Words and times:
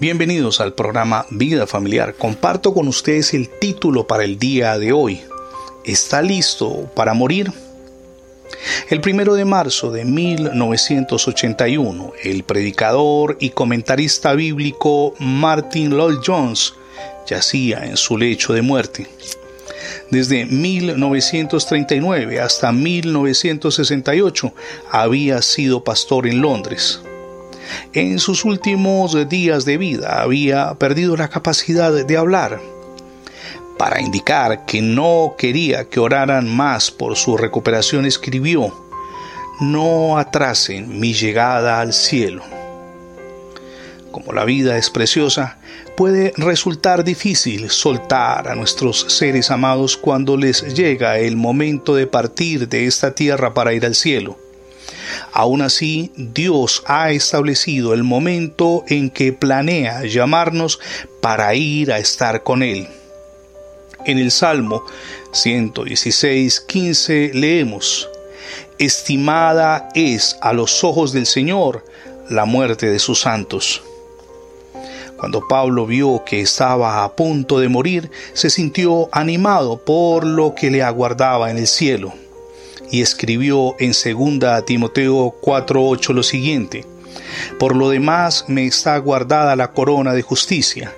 Bienvenidos 0.00 0.60
al 0.60 0.74
programa 0.74 1.26
Vida 1.28 1.66
Familiar. 1.66 2.14
Comparto 2.14 2.72
con 2.72 2.86
ustedes 2.86 3.34
el 3.34 3.48
título 3.48 4.06
para 4.06 4.22
el 4.22 4.38
día 4.38 4.78
de 4.78 4.92
hoy. 4.92 5.22
¿Está 5.84 6.22
listo 6.22 6.88
para 6.94 7.14
morir? 7.14 7.52
El 8.90 9.00
primero 9.00 9.34
de 9.34 9.44
marzo 9.44 9.90
de 9.90 10.04
1981, 10.04 12.12
el 12.22 12.44
predicador 12.44 13.38
y 13.40 13.50
comentarista 13.50 14.34
bíblico 14.34 15.14
Martin 15.18 15.90
Lloyd 15.90 16.18
Jones 16.24 16.74
yacía 17.26 17.84
en 17.84 17.96
su 17.96 18.16
lecho 18.16 18.52
de 18.52 18.62
muerte. 18.62 19.08
Desde 20.12 20.46
1939 20.46 22.40
hasta 22.40 22.70
1968 22.70 24.54
había 24.92 25.42
sido 25.42 25.82
pastor 25.82 26.28
en 26.28 26.40
Londres. 26.40 27.00
En 27.92 28.18
sus 28.18 28.44
últimos 28.44 29.28
días 29.28 29.64
de 29.64 29.78
vida 29.78 30.22
había 30.22 30.74
perdido 30.74 31.16
la 31.16 31.28
capacidad 31.28 31.92
de 31.92 32.16
hablar. 32.16 32.60
Para 33.78 34.00
indicar 34.00 34.66
que 34.66 34.82
no 34.82 35.34
quería 35.38 35.88
que 35.88 36.00
oraran 36.00 36.48
más 36.48 36.90
por 36.90 37.16
su 37.16 37.36
recuperación, 37.36 38.06
escribió, 38.06 38.74
No 39.60 40.18
atrasen 40.18 40.98
mi 40.98 41.14
llegada 41.14 41.80
al 41.80 41.92
cielo. 41.92 42.42
Como 44.10 44.32
la 44.32 44.44
vida 44.44 44.76
es 44.76 44.90
preciosa, 44.90 45.58
puede 45.96 46.32
resultar 46.36 47.04
difícil 47.04 47.70
soltar 47.70 48.48
a 48.48 48.54
nuestros 48.54 49.06
seres 49.08 49.50
amados 49.50 49.96
cuando 49.96 50.36
les 50.36 50.74
llega 50.74 51.18
el 51.18 51.36
momento 51.36 51.94
de 51.94 52.06
partir 52.06 52.68
de 52.68 52.86
esta 52.86 53.14
tierra 53.14 53.54
para 53.54 53.74
ir 53.74 53.84
al 53.86 53.94
cielo. 53.94 54.47
Aún 55.32 55.62
así, 55.62 56.10
Dios 56.16 56.82
ha 56.86 57.10
establecido 57.10 57.94
el 57.94 58.02
momento 58.02 58.84
en 58.88 59.10
que 59.10 59.32
planea 59.32 60.04
llamarnos 60.04 60.80
para 61.20 61.54
ir 61.54 61.92
a 61.92 61.98
estar 61.98 62.42
con 62.42 62.62
Él. 62.62 62.88
En 64.06 64.18
el 64.18 64.30
Salmo 64.30 64.84
116, 65.32 66.60
15 66.60 67.32
leemos, 67.34 68.08
Estimada 68.78 69.88
es 69.94 70.38
a 70.40 70.52
los 70.52 70.82
ojos 70.84 71.12
del 71.12 71.26
Señor 71.26 71.84
la 72.30 72.44
muerte 72.44 72.88
de 72.88 72.98
sus 72.98 73.20
santos. 73.20 73.82
Cuando 75.18 75.46
Pablo 75.48 75.84
vio 75.84 76.22
que 76.24 76.40
estaba 76.40 77.02
a 77.02 77.16
punto 77.16 77.58
de 77.58 77.68
morir, 77.68 78.10
se 78.34 78.50
sintió 78.50 79.08
animado 79.10 79.84
por 79.84 80.24
lo 80.24 80.54
que 80.54 80.70
le 80.70 80.82
aguardaba 80.82 81.50
en 81.50 81.58
el 81.58 81.66
cielo 81.66 82.14
y 82.90 83.02
escribió 83.02 83.76
en 83.78 83.92
2 83.92 84.64
Timoteo 84.64 85.34
4:8 85.40 86.12
lo 86.12 86.22
siguiente: 86.22 86.84
Por 87.58 87.76
lo 87.76 87.90
demás 87.90 88.44
me 88.48 88.66
está 88.66 88.96
guardada 88.98 89.56
la 89.56 89.72
corona 89.72 90.14
de 90.14 90.22
justicia, 90.22 90.92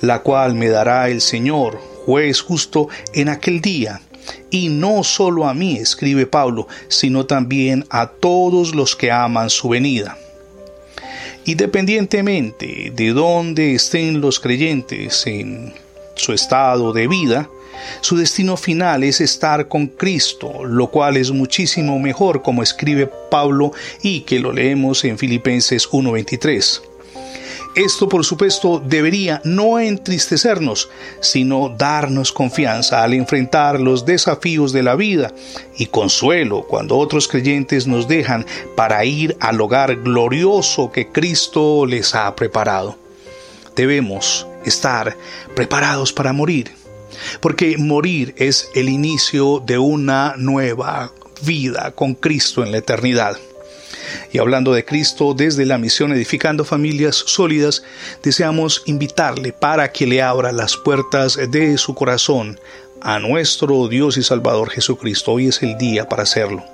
la 0.00 0.20
cual 0.20 0.54
me 0.54 0.68
dará 0.68 1.08
el 1.08 1.20
Señor, 1.20 1.78
juez 2.04 2.40
justo, 2.40 2.88
en 3.14 3.28
aquel 3.28 3.60
día. 3.60 4.00
Y 4.50 4.68
no 4.68 5.02
solo 5.02 5.46
a 5.48 5.54
mí, 5.54 5.76
escribe 5.76 6.26
Pablo, 6.26 6.68
sino 6.88 7.26
también 7.26 7.84
a 7.90 8.06
todos 8.06 8.74
los 8.74 8.94
que 8.94 9.10
aman 9.10 9.50
su 9.50 9.68
venida. 9.68 10.16
Independientemente 11.44 12.92
de 12.94 13.12
dónde 13.12 13.74
estén 13.74 14.20
los 14.20 14.38
creyentes 14.38 15.26
en 15.26 15.74
su 16.14 16.32
estado 16.32 16.92
de 16.92 17.08
vida, 17.08 17.48
su 18.00 18.16
destino 18.16 18.56
final 18.56 19.04
es 19.04 19.20
estar 19.20 19.68
con 19.68 19.86
Cristo, 19.86 20.64
lo 20.64 20.88
cual 20.88 21.16
es 21.16 21.30
muchísimo 21.30 21.98
mejor 21.98 22.42
como 22.42 22.62
escribe 22.62 23.10
Pablo 23.30 23.72
y 24.02 24.20
que 24.20 24.40
lo 24.40 24.52
leemos 24.52 25.04
en 25.04 25.18
Filipenses 25.18 25.88
1.23. 25.90 26.82
Esto, 27.74 28.06
por 28.06 28.22
supuesto, 28.22 28.82
debería 28.84 29.40
no 29.44 29.78
entristecernos, 29.78 30.90
sino 31.20 31.70
darnos 31.70 32.30
confianza 32.30 33.02
al 33.02 33.14
enfrentar 33.14 33.80
los 33.80 34.04
desafíos 34.04 34.72
de 34.72 34.82
la 34.82 34.94
vida 34.94 35.32
y 35.78 35.86
consuelo 35.86 36.66
cuando 36.68 36.98
otros 36.98 37.28
creyentes 37.28 37.86
nos 37.86 38.08
dejan 38.08 38.44
para 38.76 39.06
ir 39.06 39.38
al 39.40 39.58
hogar 39.58 39.96
glorioso 40.02 40.92
que 40.92 41.08
Cristo 41.08 41.86
les 41.86 42.14
ha 42.14 42.36
preparado. 42.36 42.98
Debemos 43.74 44.46
estar 44.66 45.16
preparados 45.54 46.12
para 46.12 46.34
morir 46.34 46.81
porque 47.40 47.76
morir 47.78 48.34
es 48.36 48.68
el 48.74 48.88
inicio 48.88 49.62
de 49.64 49.78
una 49.78 50.34
nueva 50.36 51.12
vida 51.44 51.92
con 51.92 52.14
Cristo 52.14 52.64
en 52.64 52.72
la 52.72 52.78
eternidad. 52.78 53.36
Y 54.32 54.38
hablando 54.38 54.72
de 54.72 54.84
Cristo 54.84 55.34
desde 55.34 55.66
la 55.66 55.78
misión 55.78 56.12
Edificando 56.12 56.64
Familias 56.64 57.16
Sólidas, 57.26 57.82
deseamos 58.22 58.82
invitarle 58.86 59.52
para 59.52 59.92
que 59.92 60.06
le 60.06 60.22
abra 60.22 60.52
las 60.52 60.76
puertas 60.76 61.38
de 61.50 61.78
su 61.78 61.94
corazón 61.94 62.58
a 63.00 63.18
nuestro 63.18 63.88
Dios 63.88 64.16
y 64.16 64.22
Salvador 64.22 64.70
Jesucristo. 64.70 65.32
Hoy 65.32 65.48
es 65.48 65.62
el 65.62 65.76
día 65.76 66.08
para 66.08 66.22
hacerlo. 66.22 66.64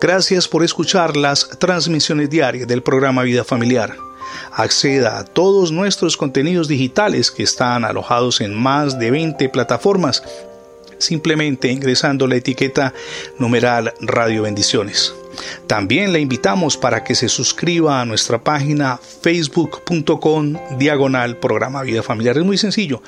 Gracias 0.00 0.48
por 0.48 0.64
escuchar 0.64 1.16
las 1.16 1.48
transmisiones 1.58 2.28
diarias 2.28 2.66
del 2.66 2.82
programa 2.82 3.22
Vida 3.22 3.44
Familiar 3.44 3.96
acceda 4.52 5.18
a 5.18 5.24
todos 5.24 5.72
nuestros 5.72 6.16
contenidos 6.16 6.68
digitales 6.68 7.30
que 7.30 7.42
están 7.42 7.84
alojados 7.84 8.40
en 8.40 8.54
más 8.54 8.98
de 8.98 9.10
20 9.10 9.48
plataformas 9.48 10.22
simplemente 10.98 11.70
ingresando 11.70 12.26
la 12.26 12.36
etiqueta 12.36 12.92
numeral 13.38 13.92
Radio 14.00 14.42
Bendiciones. 14.42 15.14
También 15.66 16.12
le 16.12 16.20
invitamos 16.20 16.76
para 16.76 17.04
que 17.04 17.14
se 17.14 17.28
suscriba 17.28 18.00
a 18.00 18.04
nuestra 18.04 18.42
página 18.42 18.98
facebook.com 18.98 20.56
diagonal 20.78 21.38
programa 21.38 21.82
vida 21.82 22.02
familiar. 22.02 22.38
Es 22.38 22.44
muy 22.44 22.58
sencillo, 22.58 23.02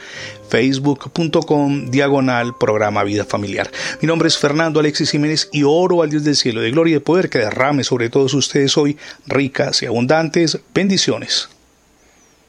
facebook.com 0.49 1.91
diagonal 1.91 2.57
programa 2.59 3.05
vida 3.05 3.25
familiar. 3.25 3.71
Mi 4.01 4.07
nombre 4.07 4.29
es 4.29 4.39
Fernando 4.39 4.81
Alexis 4.81 5.11
Jiménez 5.11 5.49
y 5.53 5.63
oro 5.65 6.03
al 6.03 6.11
Dios 6.11 6.25
del 6.25 6.37
cielo 6.37 6.61
de 6.61 6.71
gloria 6.71 6.93
y 6.93 6.95
de 6.95 7.01
poder 7.01 7.31
que 7.31 7.39
derrame 7.39 7.85
sobre 7.85 8.11
todos 8.11 8.35
ustedes 8.35 8.77
hoy 8.77 8.97
ricas 9.27 9.83
y 9.83 9.87
abundantes 9.87 10.59
bendiciones. 10.75 11.49